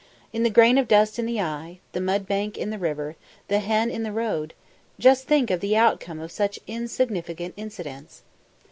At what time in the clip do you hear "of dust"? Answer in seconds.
0.79-1.19